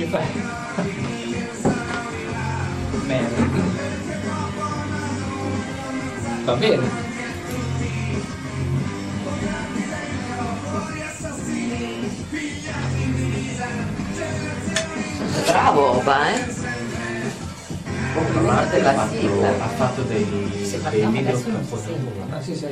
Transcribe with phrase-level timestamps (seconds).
[0.00, 0.24] Che fai?
[3.04, 3.46] Merda.
[6.44, 6.88] Va bene.
[15.44, 16.44] Bravo Oba, eh?
[18.14, 19.48] Complimenti per la sigla.
[19.48, 22.12] ha fatto dei, dei video si con sente.
[22.30, 22.68] Ah, sì, sì.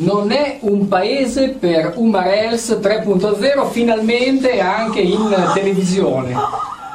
[0.00, 6.32] Non è un paese per Umarels 3.0 finalmente anche in televisione.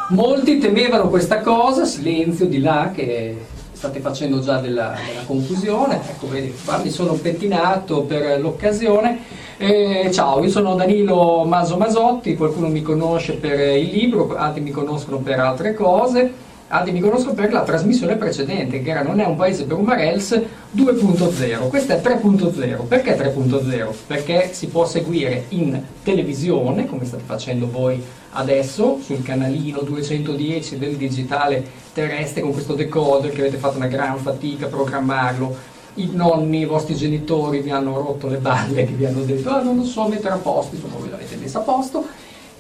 [0.09, 3.38] Molti temevano questa cosa, silenzio di là che
[3.73, 6.02] state facendo già della, della confusione.
[6.09, 9.20] Ecco, vedi, qua mi sono pettinato per l'occasione.
[9.57, 14.71] Eh, ciao, io sono Danilo Maso Masotti, qualcuno mi conosce per il libro, altri mi
[14.71, 16.34] conoscono per altre cose.
[16.67, 20.41] Altri mi conoscono per la trasmissione precedente, che era Non è un paese per Umarels
[20.75, 21.67] 2.0.
[21.69, 22.87] Questa è 3.0.
[22.87, 23.93] Perché 3.0?
[24.07, 30.95] Perché si può seguire in televisione, come state facendo voi adesso, sul canalino 210 del
[30.95, 35.73] digitale terrestre con questo decoder che avete fatto una gran fatica a programmarlo.
[35.97, 39.62] I nonni, i vostri genitori vi hanno rotto le balle, che vi hanno detto ah
[39.62, 42.05] non lo so mettere a posto, insomma voi l'avete messa a posto.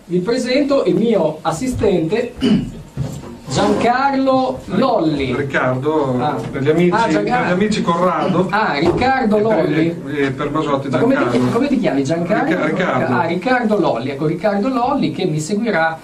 [0.06, 2.34] vi presento il mio assistente
[3.50, 5.34] Giancarlo Lolli.
[5.34, 6.36] Riccardo, Ah.
[6.52, 7.48] per, gli amici, Ah, per Giancarlo.
[7.48, 10.02] gli amici Corrado Ah, Riccardo per, Lolli.
[10.18, 11.50] e per Basotti Ma come ti, Giancarlo.
[11.50, 12.48] come ti chiami Giancarlo?
[12.48, 13.14] Ricca- Riccardo.
[13.14, 15.98] Ah, Riccardo Lolli, ecco Riccardo Lolli che mi seguirà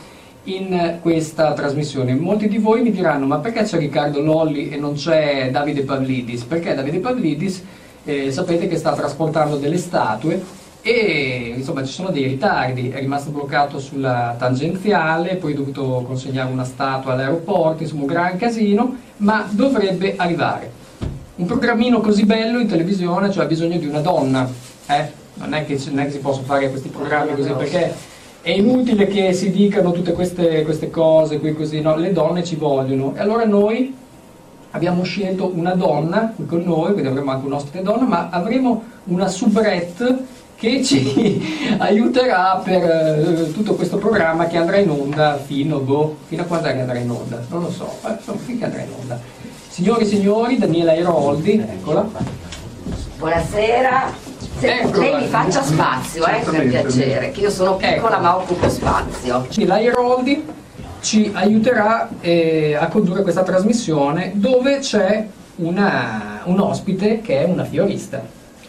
[0.46, 2.14] in questa trasmissione.
[2.14, 6.44] Molti di voi mi diranno ma perché c'è Riccardo Lolli e non c'è Davide Pavlidis?
[6.44, 7.62] Perché Davide Pavlidis
[8.04, 10.42] eh, sapete che sta trasportando delle statue
[10.82, 16.52] e insomma ci sono dei ritardi, è rimasto bloccato sulla tangenziale, poi ha dovuto consegnare
[16.52, 20.84] una statua all'aeroporto, insomma un gran casino, ma dovrebbe arrivare
[21.36, 24.48] un programmino così bello in televisione cioè ha bisogno di una donna
[24.86, 25.10] eh?
[25.34, 27.94] non, è che, non è che si possono fare questi programmi così perché
[28.46, 31.96] è inutile che si dicano tutte queste, queste cose qui così no?
[31.96, 33.92] le donne ci vogliono e allora noi
[34.70, 38.84] abbiamo scelto una donna qui con noi quindi avremo anche un ospite donna ma avremo
[39.06, 40.16] una soubrette
[40.54, 41.42] che ci
[41.78, 46.68] aiuterà per eh, tutto questo programma che andrà in onda fino, boh, fino a quando
[46.68, 47.44] andrà in onda?
[47.48, 49.20] Non lo so, eh, insomma, finché andrà in onda.
[49.68, 52.08] Signori e signori, Daniela Airoldi, eccola.
[53.18, 54.35] Buonasera.
[54.58, 54.98] Se- Eccola.
[54.98, 58.22] lei mi faccia spazio, eh, per piacere, che io sono piccola Ecco.
[58.22, 59.46] ma occupo spazio.
[59.66, 60.44] La Airoldi
[61.00, 67.64] ci aiuterà eh, a condurre questa trasmissione dove c'è una- un ospite che è una
[67.64, 68.22] fiorista,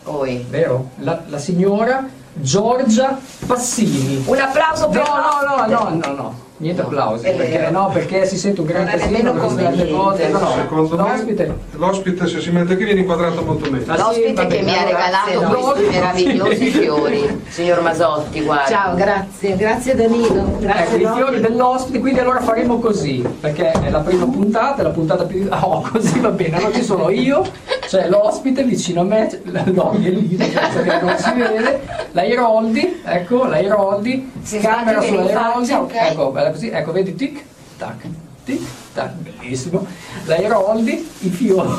[0.03, 0.45] Poi.
[0.49, 0.89] vero?
[0.99, 4.23] La, la signora Giorgia Passini.
[4.27, 7.72] Un applauso per No, no, no, no, no, no, niente applausi, È perché, vero.
[7.72, 11.45] no, perché si sente un gran è casino, nemmeno queste cose, no, no, Secondo l'ospite...
[11.45, 13.94] me l'ospite se si mette qui viene inquadrato molto meglio.
[13.94, 18.66] Sì, L'ospite vabbè, che mi ha regalato no- questi meravigliosi fiori, signor Masotti, guarda.
[18.67, 21.16] Ciao, grazie, grazie Danilo, grazie Ecco, i Lolli.
[21.16, 25.47] fiori dell'ospite, quindi allora faremo così, perché è la prima puntata, è la puntata più...
[25.67, 27.44] Oh, così va bene, allora ci sono io,
[27.88, 31.81] c'è l'ospite vicino a me, la Loglia lì, perché non si vede,
[32.12, 37.44] la Iroldi, ecco, la Iroldi, Si camera sulla Iroldi, ecco, bella così, ecco, vedi, tic,
[37.78, 38.08] tac,
[38.44, 38.62] tic,
[38.94, 39.85] tac, bellissimo,
[40.25, 41.69] la Iroldi, i fiori,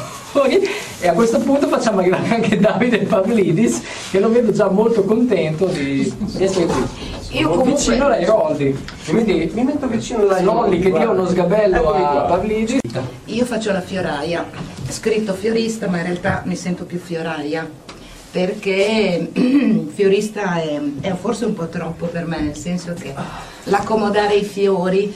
[1.01, 3.81] e a questo punto facciamo arrivare anche Davide Pavlidis,
[4.11, 6.87] che lo vedo già molto contento di, di essere qui.
[7.31, 11.77] Io comunque- vicino alla Iroldi, quindi Mi metto vicino alla Lolli che dia uno sgabello
[11.77, 12.21] Eccoli a.
[12.23, 12.81] Pavlidis.
[13.27, 14.47] Io faccio la fioraia,
[14.89, 17.69] scritto fiorista, ma in realtà mi sento più fioraia,
[18.31, 19.31] perché
[19.95, 23.15] fiorista è, è forse un po' troppo per me, nel senso che
[23.65, 25.15] l'accomodare i fiori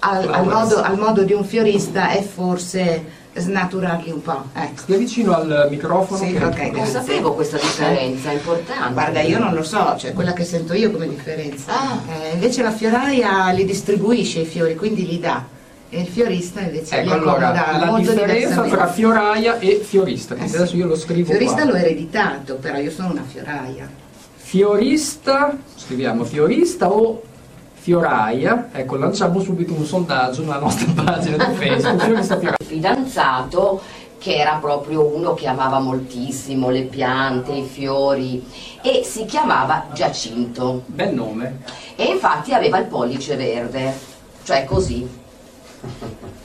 [0.00, 4.44] al, al modo, al modo di un fiorista è forse snaturarli un po'.
[4.54, 4.80] Ecco.
[4.82, 6.22] Stia vicino al microfono.
[6.24, 8.92] Sì, che- ok, Non sapevo questa differenza, è importante.
[8.92, 11.72] Guarda, io non lo so, cioè quella che sento io come differenza.
[11.72, 12.00] Ah.
[12.08, 15.44] Eh, invece la fioraia li distribuisce i fiori, quindi li dà.
[15.92, 20.34] E il fiorista invece Ecco allora, la molto differenza tra fioraia e fiorista.
[20.34, 20.60] Quindi Eh sì.
[20.62, 21.64] adesso io lo scrivo Fiorista qua.
[21.64, 23.88] l'ho ereditato, però io sono una fioraia.
[24.36, 27.22] Fiorista, scriviamo fiorista o
[27.74, 28.68] fioraia.
[28.72, 32.02] Ecco, lanciamo subito un sondaggio nella nostra pagina di Facebook.
[32.04, 32.56] Fiorista fioraia.
[32.66, 33.80] fidanzato
[34.18, 38.44] che era proprio uno che amava moltissimo le piante, i fiori
[38.82, 41.60] e si chiamava Giacinto Bel nome.
[41.96, 43.94] e infatti aveva il pollice verde,
[44.42, 45.08] cioè così,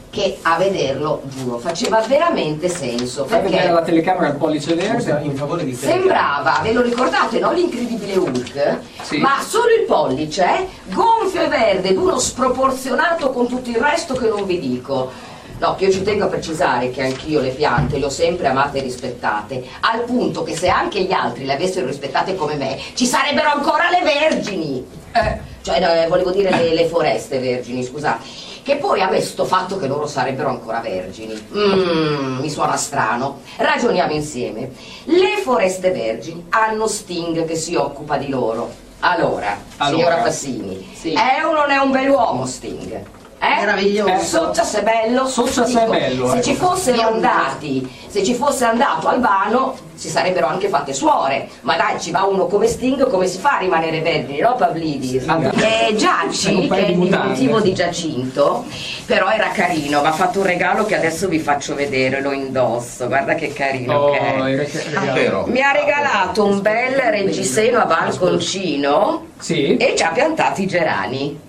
[0.09, 5.19] che a vederlo, giuro, faceva veramente senso perché telecamera il pollice verde.
[5.23, 7.51] in favore di sembrava, ve lo ricordate, no?
[7.51, 8.77] L'incredibile Hulk?
[9.01, 9.17] Sì.
[9.17, 14.29] Ma solo il pollice, gonfio e verde, ed uno sproporzionato con tutto il resto che
[14.29, 15.11] non vi dico.
[15.57, 18.79] No, che io ci tengo a precisare che anch'io le piante le ho sempre amate
[18.79, 23.05] e rispettate, al punto che se anche gli altri le avessero rispettate come me, ci
[23.05, 24.85] sarebbero ancora le vergini.
[25.13, 28.44] Eh, Cioè, no, eh, volevo dire le, le foreste vergini, scusate.
[28.65, 31.39] Che poi a me sto fatto che loro sarebbero ancora vergini.
[31.55, 33.41] Mm, mi suona strano.
[33.57, 34.71] Ragioniamo insieme.
[35.03, 38.73] Le foreste vergini hanno Sting che si occupa di loro.
[39.01, 39.95] Allora, Allora.
[40.03, 41.13] signora Fassini, Sì.
[41.13, 43.03] è o non è un bell'uomo Sting?
[43.45, 43.59] Eh?
[43.59, 44.23] Meraviglioso.
[44.23, 45.27] Soccia se bello.
[45.27, 46.43] Soccia se Dico, bello, Se ecco.
[46.43, 51.47] ci fossero andati, se ci fosse andato Albano, si sarebbero anche fatte suore.
[51.61, 55.27] Ma dai, ci va uno come Sting, come si fa a rimanere vergini, no Pavlidis?
[55.27, 58.65] Ah, E Giaci, che è il diminutivo di Giacinto,
[59.05, 63.07] però era carino, mi ha fatto un regalo che adesso vi faccio vedere, lo indosso,
[63.07, 65.13] guarda che carino oh, che è.
[65.13, 65.45] Vero.
[65.47, 71.39] Mi ha regalato un bel reggiseno a balconcino Sì, e ci ha piantato i gerani.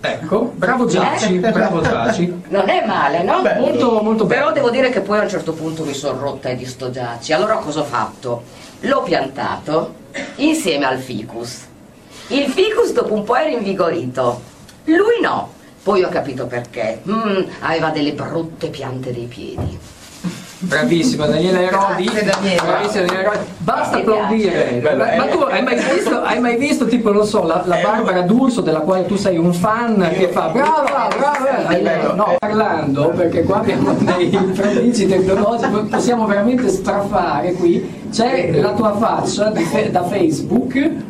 [0.00, 1.50] Ecco, bravo Giaci, Eh?
[1.50, 2.42] bravo Giaci.
[2.48, 3.42] Non è male, no?
[3.58, 4.40] Molto, molto bello.
[4.40, 7.32] Però devo dire che poi a un certo punto mi sono rotta di sto giaci.
[7.32, 8.42] Allora cosa ho fatto?
[8.80, 9.94] L'ho piantato
[10.36, 11.66] insieme al ficus.
[12.28, 14.40] Il ficus dopo un po' era invigorito.
[14.84, 15.52] Lui no.
[15.82, 17.00] Poi ho capito perché.
[17.08, 19.78] Mm, aveva delle brutte piante dei piedi.
[20.62, 22.04] Bravissima Daniela Erodi.
[22.04, 23.38] Bravissima Daniela Erodi.
[23.58, 24.80] Basta applaudire.
[24.82, 25.30] Bella, Ma eh.
[25.30, 28.80] tu hai mai visto, hai mai visto tipo, non so, la, la Barbara D'Urso della
[28.80, 31.66] quale tu sei un fan che fa brava, brava.
[31.68, 32.14] Bello.
[32.14, 38.08] No, parlando, perché qua abbiamo dei prodigi tecnologici, possiamo veramente strafare qui.
[38.10, 39.52] C'è la tua faccia
[39.90, 41.08] da Facebook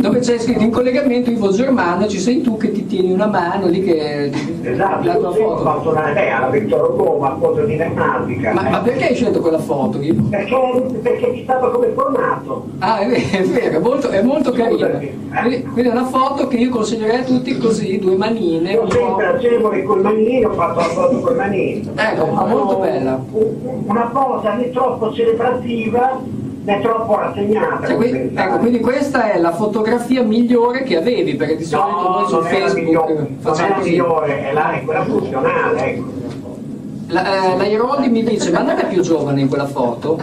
[0.00, 3.66] dove c'è scritto in collegamento Ivo Germano, ci sei tu che ti tieni una mano
[3.66, 4.30] lì che
[4.62, 5.62] Esatto, la tua così ho foto.
[5.62, 8.52] fatto una idea alla Vittorio Como, a foto di Nematica.
[8.54, 10.00] Ma, ma perché hai scelto quella foto?
[10.00, 10.28] Ivo?
[10.30, 10.54] Perché,
[11.02, 12.64] perché ci stava come formato.
[12.78, 14.88] Ah, è vero, è vero, è molto, è molto carina.
[14.88, 19.26] Quindi, quindi è una foto che io consiglierei a tutti così, due manine, Io sempre
[19.26, 21.90] agevole col manino, ho fatto la foto col manino.
[21.94, 23.22] Ecco, ma molto bella.
[23.30, 26.18] Un- Una cosa né troppo celebrativa
[26.62, 27.86] né troppo rassegnata.
[27.86, 28.48] Cioè, come qui- pensavo.
[28.48, 32.34] ecco, quindi questa è la fotografia migliore che avevi, perché di solito No, noi su
[32.36, 33.90] non è la Facebook migliore, non è facciamo la così.
[33.90, 36.18] migliore, è, la, è quella funzionale, ecco.
[37.12, 40.16] La, eh, la Irodi mi dice, ma non è più giovane in quella foto?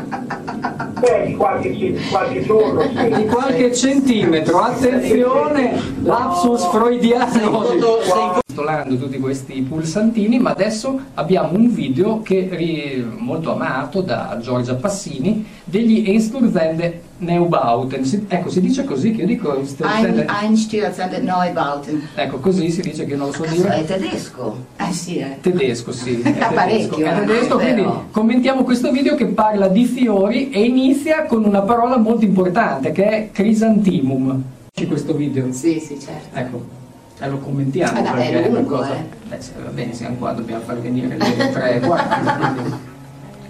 [0.99, 3.13] Beh, di qualche, qualche giorno sì.
[3.13, 5.73] Di qualche centimetro, attenzione,
[6.03, 8.45] lapsus freudiano.
[8.57, 14.73] Titolando tutti questi pulsantini, ma adesso abbiamo un video che è molto amato da Giorgia
[14.73, 18.03] Passini degli Einstürzende Neubauten.
[18.03, 20.25] Si- ecco, si dice così che io dico Ein, Einstürzende.
[20.27, 22.01] Einstürzende Neubauten.
[22.15, 23.85] Ecco, così si dice che non lo so È dire.
[23.85, 24.65] tedesco.
[24.75, 25.37] Eh sì, eh.
[25.39, 26.19] Tedesco, sì.
[26.25, 27.73] È tedesco, è eh, tedesco, però.
[27.75, 32.91] quindi commentiamo questo video che parla di fiori e inizia con una parola molto importante
[32.91, 34.41] che è crisantimum.
[34.87, 35.53] Questo video.
[35.53, 36.35] Sì, sì, certo.
[36.35, 36.85] Ecco,
[37.19, 38.95] e lo commentiamo Ah, perché è lungo, cosa.
[38.95, 39.03] eh.
[39.27, 42.73] Beh, va bene, siamo qua, dobbiamo far venire le 3 e 40, quindi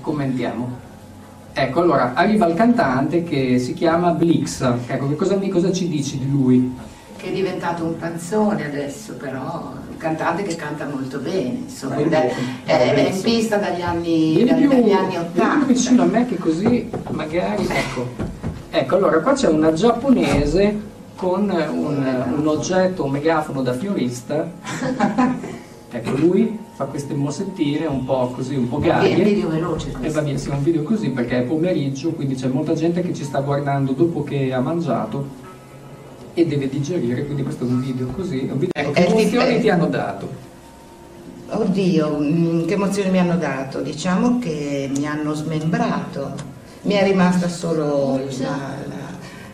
[0.02, 0.86] commentiamo.
[1.54, 4.62] Ecco, allora arriva il cantante che si chiama Blix.
[4.88, 6.76] Ecco, che cosa, cosa ci dici di lui?
[7.18, 12.07] Che è diventato un panzone adesso, però un cantante che canta molto bene, insomma, è,
[12.66, 15.56] è- è in pista dagli anni, Vieni dagli, più, dagli anni vieni 80.
[15.56, 18.07] più vicino a me che così magari ecco.
[18.69, 20.80] Ecco, allora qua c'è una giapponese
[21.18, 24.50] con un, un oggetto, un megafono da fiorista.
[25.92, 29.16] ecco, lui fa queste mossettine un po' così, un po' È un gaie.
[29.24, 32.47] video veloce E va via, sì, è un video così perché è pomeriggio, quindi c'è
[32.47, 35.45] molta gente che ci sta guardando dopo che ha mangiato
[36.36, 38.47] e deve digerire, quindi questo è un video così.
[38.52, 40.45] un video- Ecco, che emozioni è- ti hanno dato?
[41.50, 43.81] Oddio, mm, che emozioni mi hanno dato?
[43.81, 46.31] Diciamo che mi hanno smembrato,
[46.83, 48.47] mi è rimasta solo la,
[48.88, 48.96] la-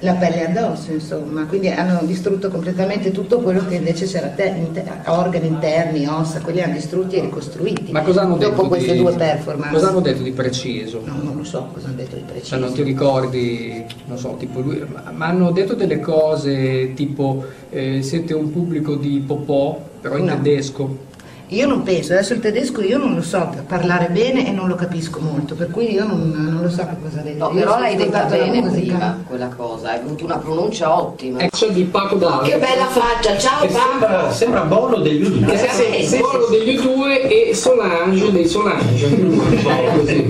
[0.04, 5.02] la pelle addosso, insomma, quindi hanno distrutto completamente tutto quello che invece c'era, te- inter-
[5.06, 7.92] organi interni, ossa, quelli hanno distrutti e ricostruiti.
[7.92, 8.52] Ma cosa hanno detto?
[8.52, 9.74] Dopo queste di- due performance.
[9.74, 11.02] Cosa hanno detto di preciso?
[11.06, 12.58] No, non lo so cosa hanno detto di Cioè preciso.
[12.60, 18.02] non ti ricordi, non so, tipo lui, ma, ma hanno detto delle cose tipo eh,
[18.02, 20.36] siete un pubblico di popò, però in No.
[20.42, 21.12] tedesco.
[21.54, 24.74] Io non penso, adesso il tedesco io non lo so parlare bene e non lo
[24.74, 27.36] capisco molto, per cui io non, non lo so che cosa dire.
[27.36, 31.42] No, però l'hai detta bene prima, quella cosa, hai avuto una pronuncia ottima.
[31.42, 32.46] Ecco di Paco D'Arco.
[32.46, 35.58] Che bella faccia, ciao Che sembra, sembra Bono degli Che Udine.
[35.58, 39.06] siamo sì, sì, Paolo degli U2 e Solange dei Solange.
[39.14, 40.22] Po' così.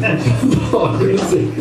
[0.69, 1.51] Po' così.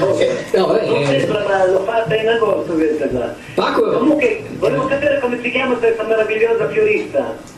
[0.00, 3.34] Ok, no, Non eh, sembra, ma l'ho fatta in agosto questa qua.
[3.54, 7.56] Paco, Comunque, volevo sapere come si chiama questa meravigliosa fiorista.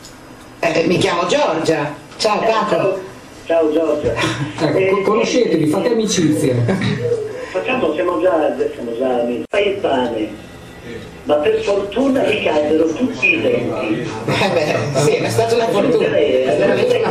[0.63, 1.93] Eh, mi chiamo Giorgia.
[2.17, 2.75] Ciao Eh, Paco.
[2.75, 2.99] ciao,
[3.45, 4.13] ciao Giorgia.
[4.61, 6.55] ecco, Eh, co- conoscetevi, fate amicizia.
[7.51, 9.43] Facciamo, siamo già, siamo già amici.
[9.49, 10.49] Fai il pane.
[11.23, 14.01] Ma per fortuna gli caddero tutti i denti.
[14.25, 16.15] Eh beh, sì, è stata una fortuna.
[16.15, 16.55] Eh,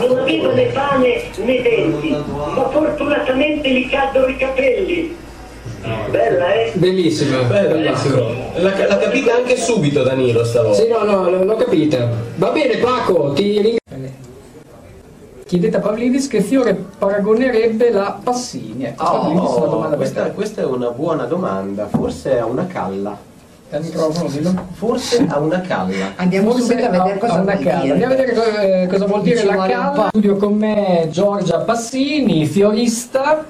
[0.01, 4.60] Non aveva né pane né denti, ma fortunatamente gli caddero i capelli.
[6.75, 8.17] Bellissima, bellissima.
[8.57, 10.83] L'ha, l'ha capita anche subito Danilo stavolta.
[10.83, 12.09] Sì, no, no, l'ho capita.
[12.37, 13.79] Va bene Paco, ti ringrazio.
[15.47, 18.85] Chiedete a Pavlidis che fiore paragonerebbe la Passini.
[18.85, 20.35] Ecco, Pavlidis una domanda Oh, questa, questa.
[20.35, 21.87] questa è una buona domanda.
[21.89, 23.17] Forse a una calla.
[23.73, 24.67] Al microfono, dillo.
[24.75, 26.13] Forse a una calla.
[26.17, 27.81] Andiamo Forse subito a vedere cosa vuol calla.
[27.81, 27.93] dire.
[27.93, 30.07] Andiamo a vedere eh, cosa vuol dire la calla.
[30.11, 33.45] studio con me Giorgia Passini, fiorista.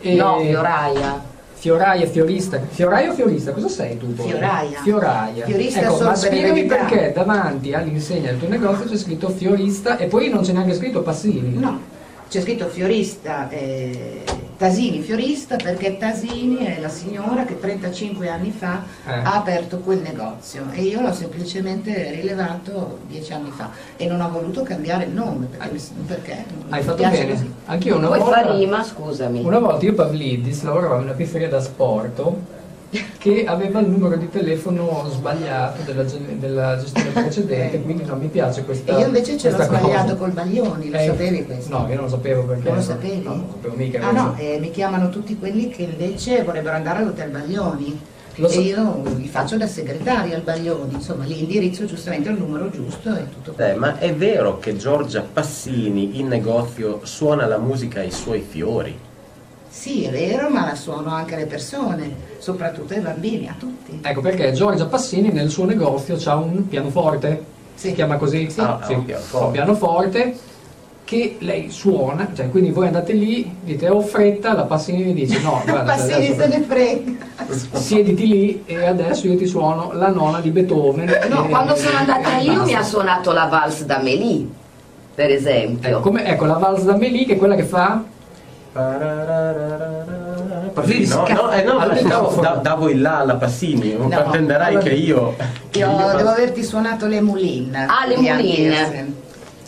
[0.00, 1.28] e- No, Fioraia.
[1.60, 2.58] Fioraia, fiorista.
[2.70, 3.52] Fioraia o fiorista?
[3.52, 4.14] Cosa sei tu?
[4.14, 4.28] poi?
[4.30, 4.80] Fioraia.
[4.80, 5.44] Fioraia.
[5.44, 6.76] Fiorista ecco, ma per spiegami eredità.
[6.76, 11.02] perché davanti all'insegna del tuo negozio c'è scritto fiorista e poi non c'è neanche scritto
[11.02, 11.58] Passini.
[11.58, 11.78] No,
[12.30, 14.22] c'è scritto fiorista, eh,
[14.56, 19.10] Tasini fiorista perché Tasini è la signora che 35 anni fa Eh.
[19.12, 24.28] ha aperto quel negozio e io l'ho semplicemente rilevato dieci anni fa e non ho
[24.30, 27.30] voluto cambiare il nome perché, mi- perché non Hai mi fatto piace bene.
[27.32, 27.52] così.
[27.64, 28.42] Anch'io una Poi volta.
[28.42, 29.42] fa rima, scusami.
[29.42, 32.22] Una volta io Pavlidis lavoravamo in una pizzeria da sport
[33.18, 36.02] che aveva il numero di telefono sbagliato della,
[36.38, 40.14] della gestione precedente, quindi non mi piace questa E io invece ce l'ho sbagliato cosa.
[40.16, 41.76] col Baglioni, lo Eh, sapevi questo?
[41.78, 42.66] No, io non lo sapevo perché.
[42.68, 43.22] Non lo sapevi?
[43.22, 44.00] No, non lo sapevo mica.
[44.08, 48.00] Ah no, eh, mi chiamano tutti quelli che invece vorrebbero andare all'hotel Baglioni.
[48.36, 48.58] Lo so.
[48.58, 53.24] E io li faccio da segretaria al Baglioni, insomma l'indirizzo giustamente al numero giusto e
[53.28, 58.40] tutto Eh, ma è vero che Giorgia Passini in negozio suona la musica ai suoi
[58.40, 58.96] fiori?
[59.72, 64.00] Sì, è vero, ma la suono anche alle persone, soprattutto ai bambini, a tutti.
[64.02, 67.44] Ecco perché Giorgia Passini nel suo negozio ha un pianoforte,
[67.76, 67.88] Sì.
[67.88, 68.50] si chiama così?
[68.50, 68.60] Sì.
[68.60, 69.46] Ah, un pianoforte.
[69.46, 70.38] un pianoforte
[71.04, 75.40] che lei suona, cioè quindi voi andate lì, dite ho fretta, la Passini vi dice
[75.40, 77.12] no, guarda, Passini se ne frega.
[77.78, 81.10] siediti lì e adesso io ti suono la nona di Beethoven.
[81.28, 82.78] No, E- quando sono andata io mi basta.
[82.78, 84.46] ha suonato la valse d'Amélie,
[85.14, 85.88] per esempio.
[85.88, 88.02] Ecco, come- ecco, la valse d'Amélie che è quella che fa
[90.84, 94.68] Sì, no, no, eh, no, Allora, davo, da- davo il là alla Passini, No, comprenderai
[94.74, 95.36] allora- che io...
[95.72, 97.74] Io io- devo averti suonato le Moulin.
[97.74, 99.14] Ah, le Moulin.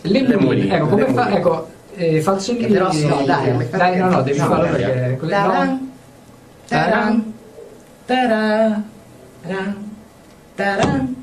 [0.04, 1.30] Le Le muline, Ecco, come fa?
[1.30, 5.28] Ecco, eh, faccio Che però sono, dai, dai, no, no, devi No, farlo perché no.
[5.28, 5.92] Taran,
[6.66, 7.32] taran,
[8.06, 8.84] taran,
[10.56, 11.16] taran,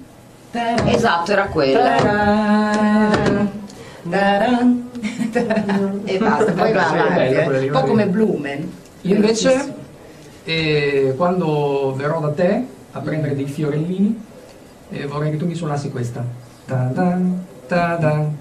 [0.52, 0.88] taran.
[0.88, 1.96] Esatto, era quella.
[1.98, 3.50] Taran,
[4.10, 4.90] taran,
[5.32, 6.02] taran.
[6.06, 7.66] E basta, poi va avanti, bella eh.
[7.66, 8.08] un po' come.
[8.08, 8.72] Blumen.
[9.02, 9.74] Io invece,
[10.44, 14.24] eh, quando verrò da te a prendere dei fiorellini,
[14.90, 16.24] eh, vorrei che tu mi suonassi questa.
[16.66, 18.38] Tan tan tan.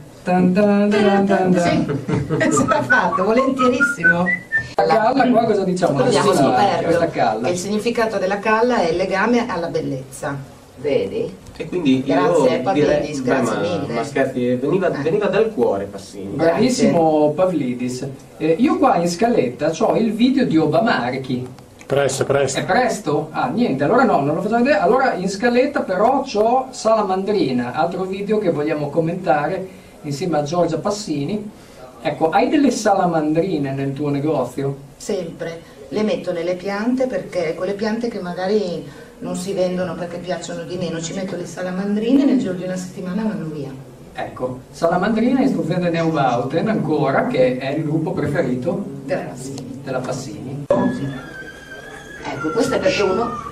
[1.59, 4.25] Sì, sarà fatto, volentierissimo.
[4.75, 5.99] La calla qua cosa diciamo?
[6.01, 7.11] Abbiamo scoperto
[7.43, 10.37] che il significato della calla è il legame alla bellezza.
[10.77, 11.35] Vedi?
[11.61, 13.93] E quindi Grazie, io Pavlidis, direi, beh, grazie ma, mille.
[13.95, 15.03] ma scherzi, veniva, Eh.
[15.03, 16.27] veniva dal cuore Passini.
[16.35, 18.07] Bravissimo Pavlidis.
[18.37, 21.47] Eh, io qua in scaletta ho il video di Obamarchi.
[21.85, 22.61] Presto, presto.
[22.61, 23.29] È presto?
[23.33, 24.79] Ah, niente, allora no, non lo facciamo vedere.
[24.81, 29.67] Allora in scaletta però c'ho Salamandrina, altro video che vogliamo commentare
[30.03, 31.51] insieme a Giorgia Passini.
[32.01, 34.77] Ecco, hai delle salamandrine nel tuo negozio?
[34.97, 35.61] Sempre.
[35.89, 38.87] Le metto nelle piante perché quelle piante che magari
[39.21, 42.77] non si vendono perché piacciono di meno, ci metto le salamandrine nel giro di una
[42.77, 43.71] settimana vanno via.
[44.15, 49.55] Ecco, Salamandrina Istruzione Neubauten ancora, che è il gruppo preferito Però sì.
[49.83, 50.65] della Passini.
[52.25, 53.48] Ecco, questo è perché uno...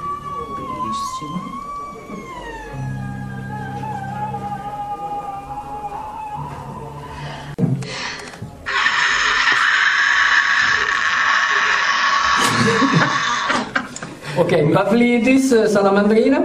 [14.36, 16.40] Ok, Pavlidis, Salamandrina.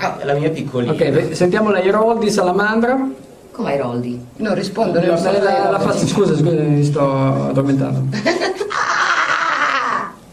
[0.00, 0.92] Ah, la mia piccolina.
[0.92, 2.98] Ok, sentiamo la Herol di Salamandra.
[3.52, 4.20] Come ai Roldi?
[4.38, 8.02] Non rispondo, La, la- la- scusa, scusa, mi sto addormentando.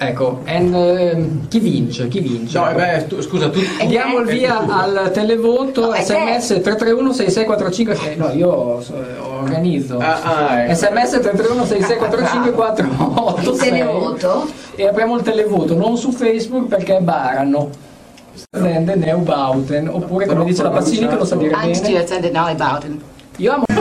[0.04, 2.08] Ecco, en, ehm, chi vince?
[2.08, 2.58] Chi vince?
[2.58, 3.60] No, eh beh, tu- scusa, tu...
[3.86, 8.96] Diamo il via al televoto No, sms 331 6645 6 no io so-
[9.44, 10.74] organizzo Ah, ah, ecco.
[10.74, 14.48] sms 331 6645 Il 486 televoto?
[14.76, 17.70] e apriamo il televoto non su facebook perché barano
[18.34, 23.02] Stende Neubauten oppure come dice la Passini che lo sa dire bene den Neubauten.
[23.38, 23.66] io amo